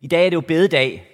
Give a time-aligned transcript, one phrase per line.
[0.00, 1.06] I dag er det jo bededag,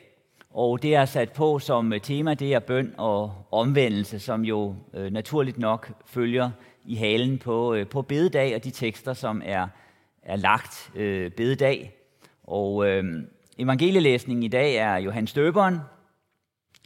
[0.51, 5.13] og det er sat på som tema, det er bøn og omvendelse, som jo øh,
[5.13, 6.51] naturligt nok følger
[6.85, 9.69] i halen på, øh, på bededag og de tekster, som er,
[10.23, 11.93] er lagt øh, bededag.
[12.43, 13.05] Og øh,
[13.59, 15.79] evangelielæsningen i dag er Johannes Døberen,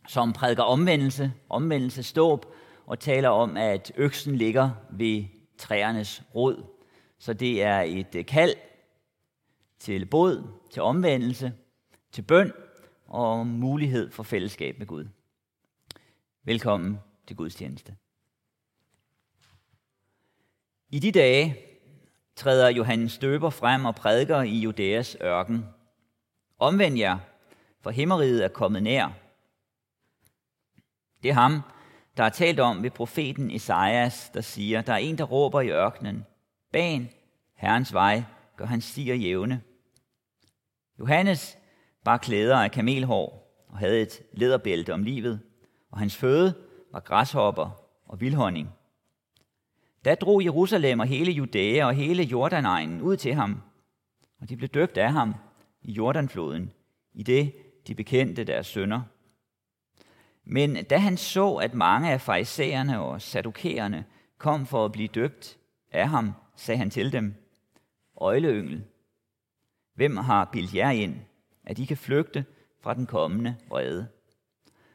[0.08, 2.46] som prædiker omvendelse, omvendelse ståb,
[2.86, 5.24] og taler om, at øksen ligger ved
[5.58, 6.62] træernes rod.
[7.18, 8.54] Så det er et kald
[9.78, 11.52] til båd, til omvendelse,
[12.12, 12.52] til bøn
[13.06, 15.08] og mulighed for fællesskab med Gud.
[16.43, 17.96] Velkommen til Guds tjeneste.
[20.90, 21.57] I de dage
[22.36, 25.67] træder Johannes Døber frem og prædiker i Judæas ørken.
[26.58, 27.18] Omvend jer,
[27.81, 29.09] for himmeriget er kommet nær.
[31.22, 31.61] Det er ham,
[32.17, 35.70] der er talt om ved profeten Esajas, der siger, der er en, der råber i
[35.70, 36.27] ørkenen,
[36.72, 37.09] ban
[37.55, 38.22] Herrens vej,
[38.56, 39.62] gør han stiger jævne.
[40.98, 41.58] Johannes
[42.08, 45.41] bar klæder af kamelhår og havde et læderbælte om livet,
[45.91, 46.55] og hans føde
[46.92, 48.70] var græshopper og vildhonning.
[50.05, 53.62] Da drog Jerusalem og hele Judæa og hele Jordanegnen ud til ham,
[54.41, 55.34] og de blev døbt af ham
[55.83, 56.73] i Jordanfloden,
[57.14, 57.53] i det
[57.86, 59.03] de bekendte deres sønder.
[60.45, 64.05] Men da han så, at mange af farisæerne og sadukæerne
[64.39, 65.59] kom for at blive døbt
[65.92, 67.34] af ham, sagde han til dem,
[68.20, 68.84] Øjleyngel,
[69.95, 71.17] hvem har bildt jer ind,
[71.69, 72.44] at I kan flygte
[72.80, 74.08] fra den kommende vrede?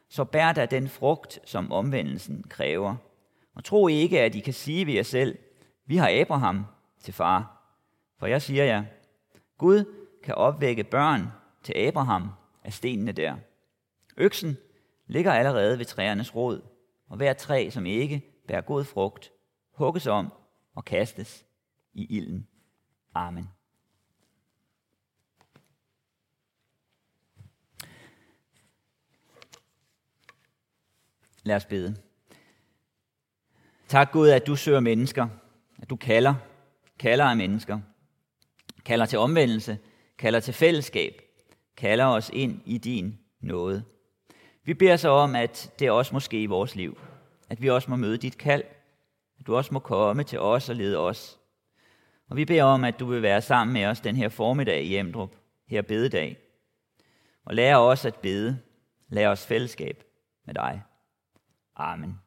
[0.08, 2.96] Så bær da den frugt, som omvendelsen kræver.
[3.54, 5.38] Og tro ikke, at I kan sige ved jer selv,
[5.86, 6.66] vi har Abraham
[7.00, 7.70] til far.
[8.18, 8.84] For jeg siger jer,
[9.58, 9.84] Gud
[10.22, 11.26] kan opvække børn
[11.62, 12.30] til Abraham
[12.64, 13.36] af stenene der.
[14.16, 14.56] Øksen
[15.06, 16.60] ligger allerede ved træernes rod,
[17.08, 19.32] og hver træ, som ikke bærer god frugt,
[19.72, 20.32] hugges om
[20.74, 21.44] og kastes
[21.92, 22.48] i ilden.
[23.14, 23.48] Amen.
[31.44, 31.96] Lad os bede.
[33.88, 35.28] Tak Gud, at du søger mennesker,
[35.82, 36.34] at du kalder,
[36.98, 37.80] kalder af mennesker,
[38.84, 39.78] kalder til omvendelse,
[40.18, 41.22] kalder til fællesskab,
[41.76, 43.84] kalder os ind i din nåde.
[44.64, 46.98] Vi beder så om, at det også må ske i vores liv,
[47.48, 48.64] at vi også må møde dit kald,
[49.40, 51.38] at du også må komme til os og lede os.
[52.28, 54.96] Og vi beder om, at du vil være sammen med os den her formiddag i
[54.96, 55.30] Emdrup,
[55.66, 56.38] her bededag,
[57.44, 58.58] og lære os at bede,
[59.08, 60.04] lære os fællesskab
[60.46, 60.82] med dig.
[61.76, 62.20] Amen.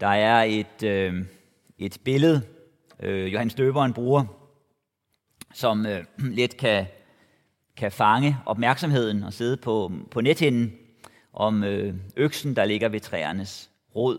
[0.00, 1.24] Der er et, øh,
[1.78, 2.42] et billede,
[3.00, 4.24] øh, Johannes Døberen bruger,
[5.54, 6.86] som øh, let kan,
[7.76, 10.78] kan fange opmærksomheden og sidde på, på nethinden
[11.32, 14.18] om øh, øksen, der ligger ved træernes rod,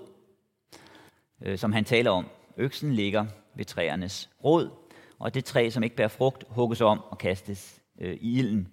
[1.41, 2.27] øh, som han taler om.
[2.57, 3.25] Øksen ligger
[3.55, 4.69] ved træernes rod,
[5.19, 8.67] og det træ, som ikke bærer frugt, hugges om og kastes øh, i ilden.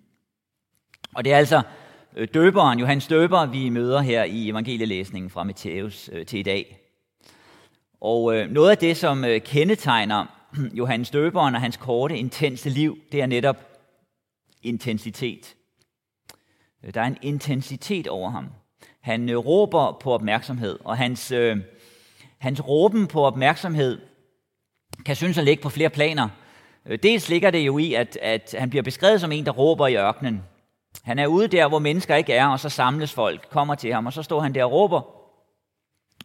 [1.15, 1.63] Og det er altså
[2.17, 6.81] øh, døberen, Johannes døber, vi møder her i evangelielæsningen fra Matthæus øh, til i dag.
[8.01, 10.27] Og øh, noget af det, som øh, kendetegner
[10.79, 13.57] Johannes døberen og hans korte, intense liv, det er netop
[14.63, 15.55] intensitet.
[16.85, 18.49] Øh, der er en intensitet over ham.
[19.01, 21.57] Han øh, råber på opmærksomhed, og hans, øh,
[22.39, 23.99] hans råben på opmærksomhed
[25.07, 26.29] kan synes at ligge på flere planer.
[26.87, 29.87] Øh, dels ligger det jo i, at, at han bliver beskrevet som en, der råber
[29.87, 30.43] i ørkenen.
[31.03, 34.07] Han er ude der, hvor mennesker ikke er, og så samles folk, kommer til ham,
[34.07, 35.01] og så står han der og råber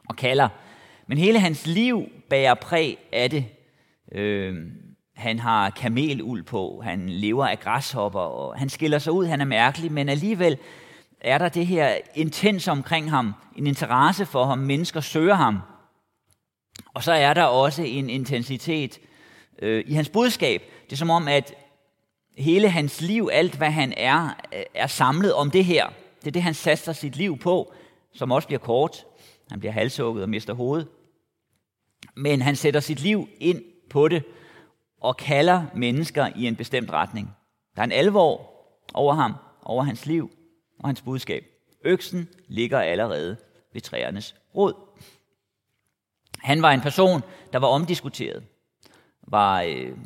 [0.09, 0.49] og kalder.
[1.07, 3.45] Men hele hans liv bærer præg af det.
[4.11, 4.55] Øh,
[5.15, 9.45] han har kameluld på, han lever af græshopper, og han skiller sig ud, han er
[9.45, 10.57] mærkelig, men alligevel
[11.21, 15.59] er der det her intens omkring ham, en interesse for ham, mennesker søger ham.
[16.93, 18.99] Og så er der også en intensitet
[19.61, 20.61] øh, i hans budskab.
[20.85, 21.53] Det er som om, at
[22.37, 24.29] hele hans liv, alt hvad han er,
[24.73, 25.89] er samlet om det her.
[26.19, 27.73] Det er det, han satser sit liv på,
[28.13, 29.05] som også bliver kort.
[29.49, 30.87] Han bliver halshugget og mister hovedet.
[32.15, 34.23] Men han sætter sit liv ind på det
[35.01, 37.35] og kalder mennesker i en bestemt retning.
[37.75, 38.51] Der er en alvor
[38.93, 39.33] over ham,
[39.63, 40.31] over hans liv
[40.79, 41.43] og hans budskab.
[41.85, 43.37] Øksen ligger allerede
[43.73, 44.73] ved træernes rod.
[46.41, 47.21] Han var en person,
[47.53, 48.43] der var omdiskuteret,
[49.27, 49.97] var øh,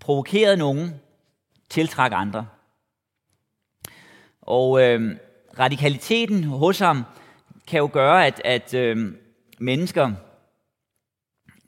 [0.00, 0.94] provokeret nogen,
[1.68, 2.46] tiltrak andre.
[4.42, 5.16] Og øh,
[5.58, 7.04] radikaliteten hos ham
[7.66, 9.12] kan jo gøre, at, at øh,
[9.58, 10.12] mennesker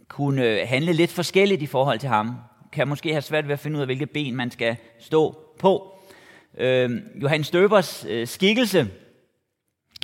[0.09, 2.37] kunne øh, handle lidt forskelligt i forhold til ham.
[2.73, 5.99] Kan måske have svært ved at finde ud af, hvilke ben man skal stå på.
[6.59, 6.91] Øh,
[7.23, 8.91] Johannes Døbers øh, skikkelse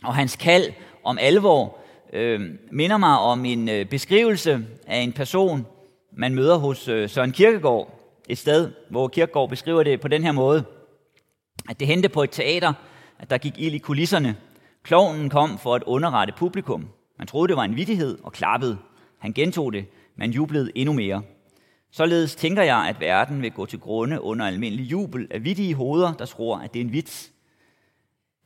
[0.04, 0.72] og hans kald
[1.04, 1.78] om alvor
[2.12, 5.66] øh, minder mig om en øh, beskrivelse af en person,
[6.12, 10.32] man møder hos øh, Søren Kirkegaard, et sted, hvor Kirkegaard beskriver det på den her
[10.32, 10.64] måde,
[11.68, 12.72] at det hente på et teater,
[13.18, 14.36] at der gik ild i kulisserne.
[14.82, 16.88] Klovnen kom for at underrette publikum.
[17.18, 18.78] Man troede, det var en vittighed og klappede.
[19.18, 19.84] Han gentog det,
[20.16, 21.22] man jublede endnu mere.
[21.92, 26.12] Således tænker jeg, at verden vil gå til grunde under almindelig jubel af vittige hoveder,
[26.12, 27.32] der tror, at det er en vits.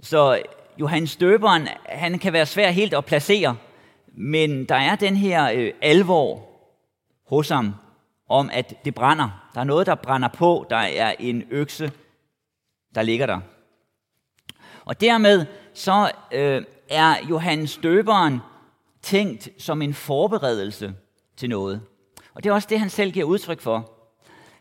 [0.00, 0.42] Så
[0.80, 3.56] Johannes Døberen, han kan være svær helt at placere,
[4.06, 6.48] men der er den her øh, alvor
[7.26, 7.74] hos ham
[8.28, 9.50] om, at det brænder.
[9.54, 10.66] Der er noget, der brænder på.
[10.70, 11.92] Der er en økse,
[12.94, 13.40] der ligger der.
[14.84, 18.38] Og dermed så øh, er Johannes Døberen
[19.02, 20.94] tænkt som en forberedelse
[21.36, 21.80] til noget.
[22.34, 23.92] Og det er også det, han selv giver udtryk for.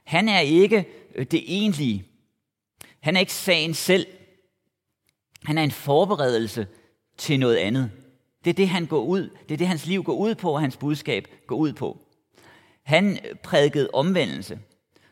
[0.03, 0.85] Han er ikke
[1.15, 2.05] øh, det egentlige.
[2.99, 4.07] Han er ikke sagen selv.
[5.43, 6.67] Han er en forberedelse
[7.17, 7.91] til noget andet.
[8.43, 9.29] Det er det, han går ud.
[9.47, 12.01] Det er det, hans liv går ud på, og hans budskab går ud på.
[12.83, 14.59] Han prædikede omvendelse,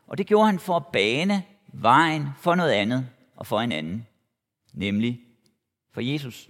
[0.07, 1.43] og det gjorde han for at bane
[1.73, 4.07] vejen for noget andet og for en anden,
[4.73, 5.21] nemlig
[5.93, 6.49] for Jesus.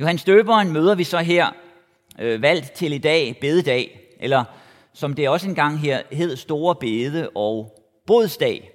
[0.00, 1.52] Johannes Døberen møder vi så her,
[2.18, 4.44] øh, valgt til i dag, bededag, eller
[4.92, 8.70] som det også engang her hed, store bede og bodsdag.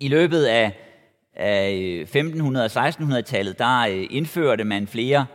[0.00, 0.78] I løbet af,
[1.36, 5.26] af øh, 1500- og 1600-tallet, der øh, indførte man flere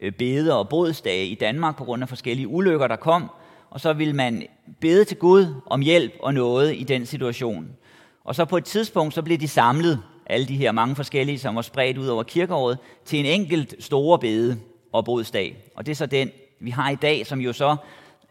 [0.00, 3.30] øh, beder bede og bodsdage i Danmark på grund af forskellige ulykker, der kom,
[3.70, 4.46] og så ville man
[4.80, 7.68] bede til Gud om hjælp og noget i den situation.
[8.24, 11.56] Og så på et tidspunkt, så blev de samlet, alle de her mange forskellige, som
[11.56, 14.58] var spredt ud over kirkeåret, til en enkelt store bede
[14.92, 15.56] og bodsdag.
[15.76, 16.30] Og det er så den,
[16.60, 17.76] vi har i dag, som jo så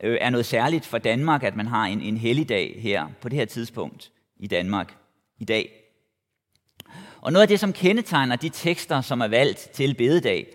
[0.03, 3.39] øh, er noget særligt for Danmark, at man har en, en helligdag her på det
[3.39, 4.97] her tidspunkt i Danmark
[5.39, 5.86] i dag.
[7.27, 10.47] Og noget af det, som kendetegner de tekster, som er valgt til bededag,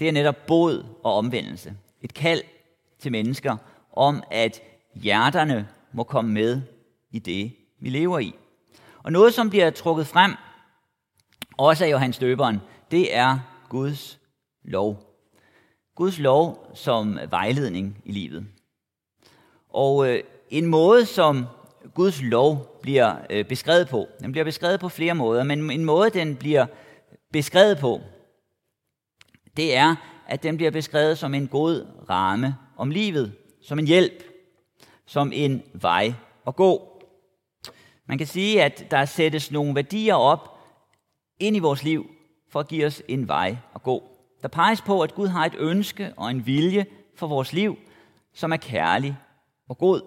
[0.00, 1.74] det er netop bod og omvendelse.
[2.02, 2.42] Et kald
[2.98, 3.56] til mennesker
[3.92, 4.62] om, at
[4.94, 6.60] hjerterne må komme med
[7.10, 8.34] i det, vi lever i.
[9.02, 10.34] Og noget, som bliver trukket frem,
[11.56, 12.58] også af Johannes Døberen,
[12.90, 13.38] det er
[13.68, 14.18] Guds
[14.64, 15.02] lov.
[15.94, 18.46] Guds lov som vejledning i livet.
[19.68, 21.46] Og øh, en måde, som
[21.94, 26.10] Guds lov bliver øh, beskrevet på, den bliver beskrevet på flere måder, men en måde,
[26.10, 26.66] den bliver
[27.32, 28.00] beskrevet på,
[29.56, 29.96] det er,
[30.26, 33.32] at den bliver beskrevet som en god ramme om livet,
[33.62, 34.22] som en hjælp,
[35.06, 36.14] som en vej
[36.46, 37.02] at gå.
[38.06, 40.58] Man kan sige, at der sættes nogle værdier op
[41.40, 42.06] ind i vores liv
[42.50, 44.02] for at give os en vej at gå.
[44.42, 47.78] Der peges på, at Gud har et ønske og en vilje for vores liv,
[48.32, 49.16] som er kærlig
[49.68, 50.00] og god,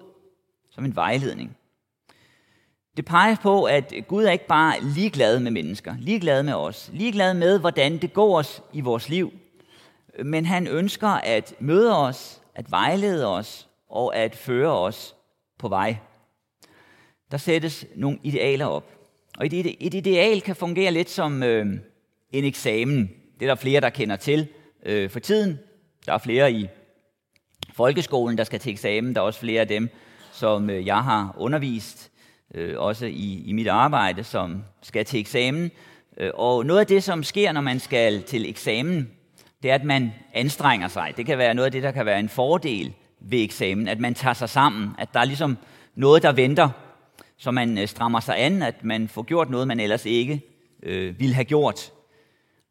[0.69, 1.57] som en vejledning.
[2.97, 7.33] Det peger på, at Gud er ikke bare ligeglad med mennesker, ligeglad med os, ligeglad
[7.33, 9.33] med, hvordan det går os i vores liv,
[10.23, 15.15] men han ønsker at møde os, at vejlede os og at føre os
[15.57, 15.97] på vej.
[17.31, 18.91] Der sættes nogle idealer op.
[19.37, 21.65] Og et, et ideal kan fungere lidt som øh,
[22.31, 23.11] en eksamen.
[23.39, 24.47] Det er der flere, der kender til
[24.85, 25.59] øh, for tiden.
[26.05, 26.67] Der er flere i
[27.73, 29.15] folkeskolen, der skal til eksamen.
[29.15, 29.89] Der er også flere af dem,
[30.31, 32.10] som øh, jeg har undervist,
[32.55, 35.71] øh, også i, i mit arbejde, som skal til eksamen.
[36.17, 39.11] Øh, og noget af det, som sker, når man skal til eksamen,
[39.63, 41.13] det er, at man anstrenger sig.
[41.17, 44.13] Det kan være noget af det, der kan være en fordel ved eksamen, at man
[44.13, 45.57] tager sig sammen, at der er ligesom
[45.95, 46.69] noget, der venter,
[47.37, 50.41] så man øh, strammer sig an, at man får gjort noget, man ellers ikke
[50.83, 51.91] øh, ville have gjort.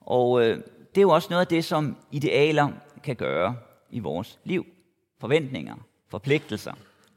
[0.00, 0.56] Og øh,
[0.94, 2.68] det er jo også noget af det, som idealer
[3.02, 3.56] kan gøre
[3.90, 4.66] i vores liv.
[5.20, 5.74] Forventninger,
[6.08, 6.72] forpligtelser,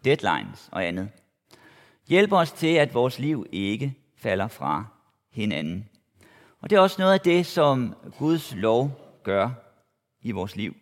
[0.05, 1.09] deadlines og andet.
[2.07, 4.85] Hjælp os til, at vores liv ikke falder fra
[5.31, 5.89] hinanden.
[6.61, 8.91] Og det er også noget af det, som Guds lov
[9.23, 9.49] gør
[10.21, 10.75] i vores liv.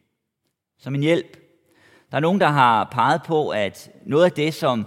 [0.79, 1.37] Som en hjælp.
[2.11, 4.85] Der er nogen, der har peget på, at noget af det, som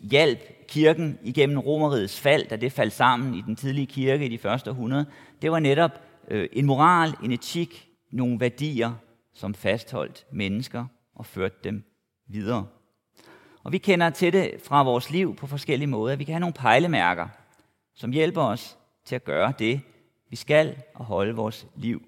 [0.00, 4.38] hjalp kirken igennem romerigets fald, da det faldt sammen i den tidlige kirke i de
[4.38, 5.06] første århundrede,
[5.42, 5.90] det var netop
[6.28, 8.92] øh, en moral, en etik, nogle værdier,
[9.34, 11.84] som fastholdt mennesker og førte dem
[12.28, 12.66] videre.
[13.64, 16.16] Og vi kender til det fra vores liv på forskellige måder.
[16.16, 17.28] Vi kan have nogle pejlemærker,
[17.94, 19.80] som hjælper os til at gøre det,
[20.30, 22.02] vi skal, og holde vores liv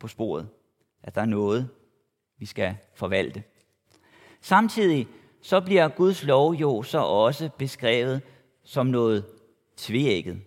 [0.00, 0.48] på sporet.
[1.02, 1.68] At der er noget,
[2.38, 3.42] vi skal forvalte.
[4.40, 5.08] Samtidig
[5.42, 8.22] så bliver Guds lov jo så også beskrevet
[8.64, 9.24] som noget
[9.76, 10.40] tvækket,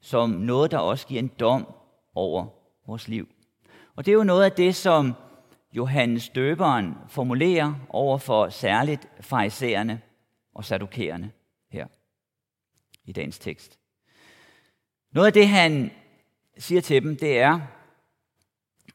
[0.00, 1.66] som noget, der også giver en dom
[2.14, 2.46] over
[2.86, 3.28] vores liv.
[3.96, 5.14] Og det er jo noget af det, som
[5.74, 10.00] Johannes Døberen formulerer over for særligt farisæerne
[10.54, 11.30] og sadukerende
[11.70, 11.86] her
[13.04, 13.78] i dagens tekst.
[15.12, 15.90] Noget af det, han
[16.58, 17.60] siger til dem, det er,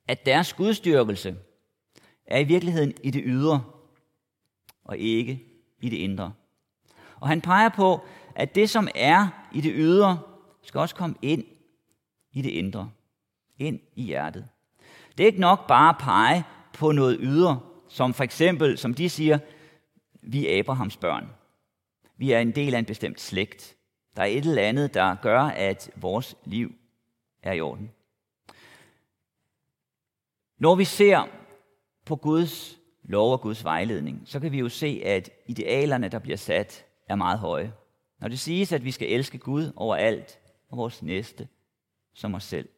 [0.07, 1.35] at deres gudstyrkelse
[2.25, 3.63] er i virkeligheden i det ydre,
[4.83, 5.43] og ikke
[5.81, 6.33] i det indre.
[7.19, 8.05] Og han peger på,
[8.35, 10.19] at det, som er i det ydre,
[10.61, 11.43] skal også komme ind
[12.31, 12.91] i det indre,
[13.57, 14.47] ind i hjertet.
[15.17, 16.43] Det er ikke nok bare at pege
[16.79, 19.39] på noget ydre, som for eksempel, som de siger,
[20.21, 21.29] vi er Abrahams børn.
[22.17, 23.75] Vi er en del af en bestemt slægt.
[24.15, 26.75] Der er et eller andet, der gør, at vores liv
[27.43, 27.91] er i orden.
[30.57, 31.27] Når vi ser
[32.05, 36.37] på Guds lov og Guds vejledning, så kan vi jo se, at idealerne, der bliver
[36.37, 37.73] sat, er meget høje.
[38.19, 41.47] Når det siges, at vi skal elske Gud over alt og vores næste
[42.13, 42.69] som os selv,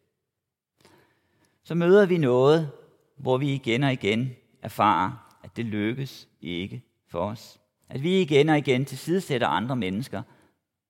[1.64, 2.72] så møder vi noget,
[3.22, 7.60] hvor vi igen og igen erfarer, at det lykkes ikke for os.
[7.90, 10.24] At vi igen og igen tilsidesætter andre mennesker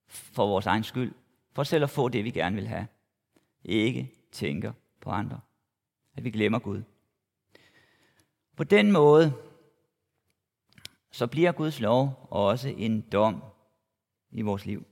[0.08, 1.14] for vores egen skyld,
[1.54, 2.88] for selv at få det, vi gerne vil have.
[3.64, 4.72] Ikke tænker
[5.02, 5.40] på andre.
[6.16, 6.84] At vi glemmer Gud.
[8.56, 9.34] På den måde,
[11.12, 13.44] så bliver Guds lov også en dom
[14.32, 14.86] i vores liv.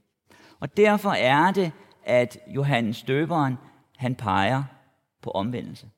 [0.60, 1.72] Og derfor er det,
[2.04, 3.56] at Johannes døberen,
[3.96, 4.64] han peger
[5.22, 5.90] på omvendelse.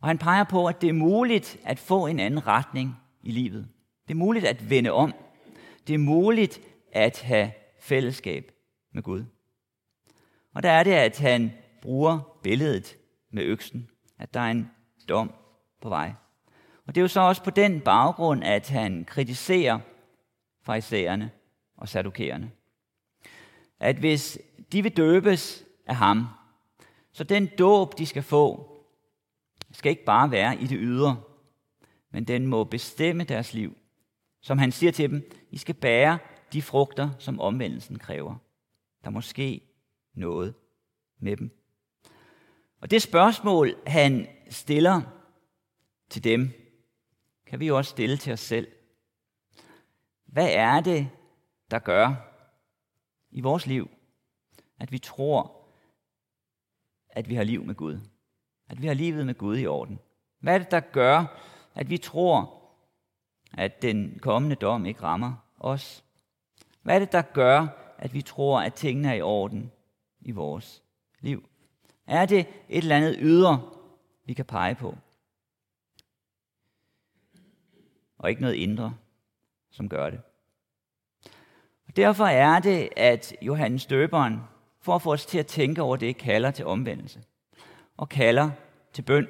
[0.00, 3.68] Og han peger på, at det er muligt at få en anden retning i livet.
[4.08, 5.14] Det er muligt at vende om.
[5.86, 6.60] Det er muligt
[6.92, 8.52] at have fællesskab
[8.92, 9.24] med Gud.
[10.54, 11.52] Og der er det, at han
[11.82, 12.96] bruger billedet
[13.30, 14.70] med øksen, at der er en
[15.08, 15.34] dom
[15.80, 16.12] på vej.
[16.86, 19.78] Og det er jo så også på den baggrund, at han kritiserer
[20.62, 21.30] farisæerne
[21.76, 22.50] og sadukæerne.
[23.80, 24.38] At hvis
[24.72, 26.26] de vil døbes af ham,
[27.12, 28.74] så den dåb, de skal få,
[29.72, 31.22] skal ikke bare være i det ydre,
[32.10, 33.76] men den må bestemme deres liv.
[34.40, 36.18] Som han siger til dem, I skal bære
[36.52, 38.36] de frugter, som omvendelsen kræver.
[39.04, 39.62] Der må ske
[40.14, 40.54] noget
[41.18, 41.58] med dem.
[42.80, 45.02] Og det spørgsmål, han stiller
[46.10, 46.50] til dem,
[47.46, 48.68] kan vi jo også stille til os selv.
[50.26, 51.10] Hvad er det,
[51.70, 52.14] der gør
[53.30, 53.90] i vores liv,
[54.78, 55.68] at vi tror,
[57.08, 58.00] at vi har liv med Gud?
[58.68, 59.98] At vi har livet med Gud i orden?
[60.40, 61.40] Hvad er det, der gør,
[61.74, 62.54] at vi tror,
[63.52, 66.04] at den kommende dom ikke rammer os?
[66.82, 67.66] Hvad er det, der gør,
[67.98, 69.72] at vi tror, at tingene er i orden
[70.20, 70.82] i vores
[71.20, 71.48] liv?
[72.06, 73.70] Er det et eller andet ydre,
[74.24, 74.96] vi kan pege på?
[78.18, 78.94] Og ikke noget indre,
[79.70, 80.20] som gør det.
[81.86, 84.40] Og derfor er det, at Johannes Døberen,
[84.80, 87.22] for at få os til at tænke over det, kalder til omvendelse.
[87.98, 88.50] Og kalder
[88.92, 89.28] til bøn.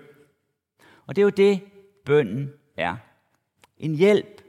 [1.06, 1.60] Og det er jo det,
[2.04, 2.96] bønnen er.
[3.78, 4.42] En hjælp.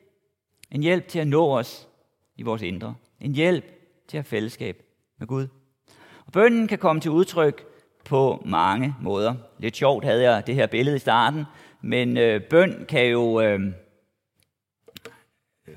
[0.71, 1.87] En hjælp til at nå os
[2.35, 2.95] i vores indre.
[3.19, 3.65] En hjælp
[4.07, 4.83] til at have fællesskab
[5.19, 5.47] med Gud.
[6.25, 7.65] Og bønnen kan komme til udtryk
[8.05, 9.35] på mange måder.
[9.57, 11.45] Lidt sjovt havde jeg det her billede i starten,
[11.81, 13.59] men øh, bøn kan jo øh,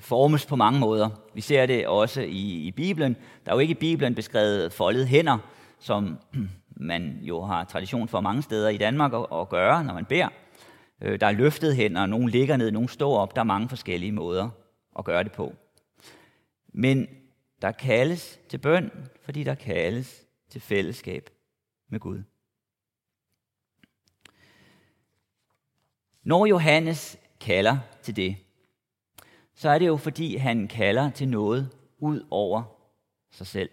[0.01, 1.11] formes på mange måder.
[1.35, 3.17] Vi ser det også i, i Bibelen.
[3.45, 5.39] Der er jo ikke i Bibelen beskrevet foldede hænder,
[5.79, 6.19] som
[6.77, 10.29] man jo har tradition for mange steder i Danmark at, at gøre, når man beder.
[11.01, 13.35] Øh, der er løftet hænder, nogle ligger ned, nogle står op.
[13.35, 14.51] Der er mange forskellige måder
[14.99, 15.55] at gøre det på.
[16.69, 17.07] Men
[17.63, 18.91] der kaldes til bøn,
[19.23, 21.31] fordi der kaldes til fællesskab
[21.89, 22.23] med Gud.
[26.23, 28.37] Når Johannes kalder til det,
[29.55, 32.63] så er det jo fordi, han kalder til noget ud over
[33.31, 33.71] sig selv.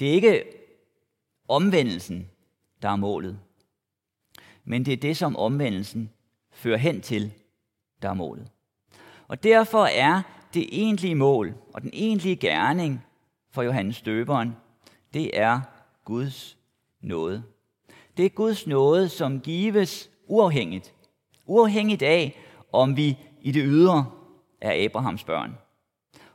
[0.00, 0.57] Det er ikke
[1.48, 2.30] omvendelsen,
[2.82, 3.38] der er målet,
[4.64, 6.10] men det er det, som omvendelsen
[6.50, 7.32] fører hen til,
[8.02, 8.50] der er målet.
[9.28, 10.22] Og derfor er
[10.54, 13.04] det egentlige mål og den egentlige gerning
[13.50, 14.56] for Johannes døberen,
[15.14, 15.60] det er
[16.04, 16.58] Guds
[17.00, 17.42] nåde.
[18.16, 20.94] Det er Guds nåde, som gives uafhængigt.
[21.46, 22.38] Uafhængigt af,
[22.72, 24.06] om vi i det ydre
[24.60, 25.54] er Abrahams børn.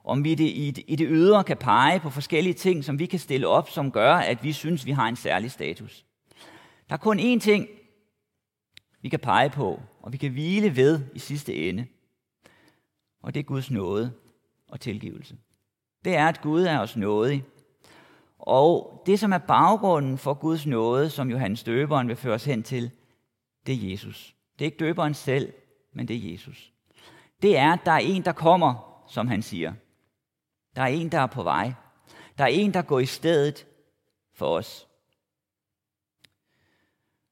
[0.03, 0.35] Om vi i
[0.71, 3.91] det, i det ydre kan pege på forskellige ting, som vi kan stille op, som
[3.91, 6.05] gør, at vi synes, vi har en særlig status.
[6.89, 7.67] Der er kun én ting,
[9.01, 11.85] vi kan pege på, og vi kan hvile ved i sidste ende.
[13.21, 14.13] Og det er Guds nåde
[14.67, 15.37] og tilgivelse.
[16.05, 17.43] Det er, at Gud er os nådig.
[18.39, 22.63] Og det, som er baggrunden for Guds nåde, som Johannes døberen vil føre os hen
[22.63, 22.91] til,
[23.65, 24.35] det er Jesus.
[24.59, 25.53] Det er ikke døberen selv,
[25.93, 26.71] men det er Jesus.
[27.41, 29.73] Det er, at der er en, der kommer, som han siger.
[30.75, 31.73] Der er en, der er på vej.
[32.37, 33.67] Der er en, der går i stedet
[34.33, 34.87] for os.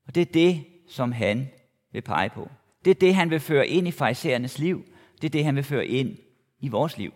[0.07, 1.49] Og det er det, som han
[1.91, 2.49] vil pege på.
[2.85, 4.85] Det er det, han vil føre ind i farisæernes liv.
[5.21, 6.17] Det er det, han vil føre ind
[6.59, 7.13] i vores liv.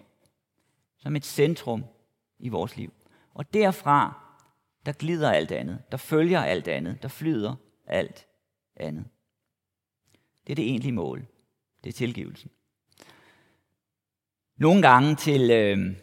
[0.98, 1.84] Som et centrum
[2.40, 2.94] i vores liv.
[3.34, 4.22] Og derfra,
[4.86, 5.84] der glider alt andet.
[5.92, 7.02] Der følger alt andet.
[7.02, 7.56] Der flyder
[7.88, 8.28] alt
[8.76, 9.06] andet.
[10.48, 11.26] Det er det egentlige mål.
[11.84, 12.52] Det er tilgivelsen.
[14.58, 15.96] Nogle gange til, øh,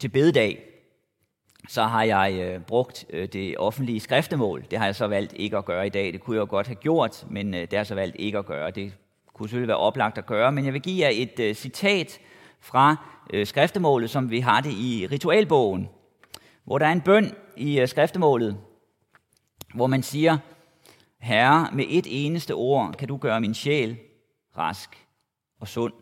[0.00, 0.70] til bededag,
[1.68, 4.64] så har jeg øh, brugt øh, det offentlige skriftemål.
[4.70, 6.12] Det har jeg så valgt ikke at gøre i dag.
[6.12, 8.38] Det kunne jeg jo godt have gjort, men øh, det har jeg så valgt ikke
[8.38, 8.70] at gøre.
[8.70, 8.92] Det
[9.34, 12.20] kunne selvfølgelig være oplagt at gøre, men jeg vil give jer et øh, citat
[12.60, 12.96] fra
[13.32, 15.88] øh, skriftemålet, som vi har det i ritualbogen,
[16.64, 18.56] hvor der er en bøn i øh, skriftemålet,
[19.74, 20.38] hvor man siger,
[21.18, 23.98] Herre, med et eneste ord kan du gøre min sjæl
[24.58, 25.06] rask
[25.60, 25.92] og sund.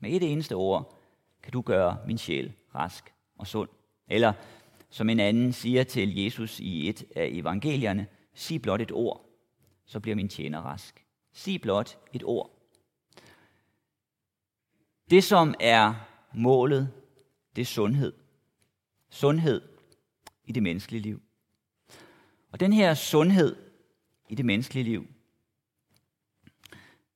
[0.00, 0.96] Med et eneste ord
[1.42, 3.09] kan du gøre min sjæl rask
[3.40, 3.68] og sund.
[4.08, 4.32] Eller
[4.90, 9.26] som en anden siger til Jesus i et af evangelierne, sig blot et ord,
[9.84, 11.04] så bliver min tjener rask.
[11.32, 12.50] Sig blot et ord.
[15.10, 15.94] Det, som er
[16.34, 16.92] målet,
[17.56, 18.12] det er sundhed.
[19.10, 19.62] Sundhed
[20.44, 21.22] i det menneskelige liv.
[22.52, 23.56] Og den her sundhed
[24.28, 25.06] i det menneskelige liv,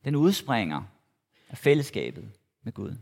[0.05, 0.83] den udspringer
[1.49, 2.97] af fællesskabet med Gud.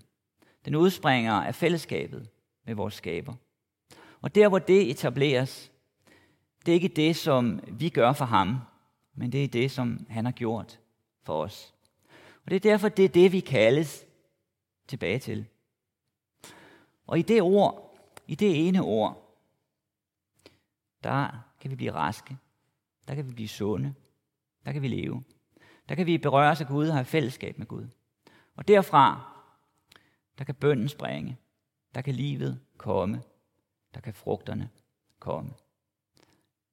[0.64, 2.28] Den udspringer af fællesskabet
[2.64, 3.34] med vores skaber.
[4.20, 5.72] Og der, hvor det etableres,
[6.66, 8.58] det er ikke det, som vi gør for ham,
[9.14, 10.80] men det er det, som han har gjort
[11.22, 11.74] for os.
[12.44, 14.06] Og det er derfor, det er det, vi kaldes
[14.88, 15.46] tilbage til.
[17.06, 19.36] Og i det ord, i det ene ord,
[21.02, 21.28] der
[21.60, 22.36] kan vi blive raske,
[23.08, 23.94] der kan vi blive sunde,
[24.64, 25.24] der kan vi leve.
[25.88, 27.88] Der kan vi berøre os af Gud og have fællesskab med Gud.
[28.56, 29.32] Og derfra,
[30.38, 31.36] der kan bønden springe,
[31.94, 33.22] der kan livet komme,
[33.94, 34.70] der kan frugterne
[35.18, 35.50] komme.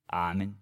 [0.07, 0.61] Amen.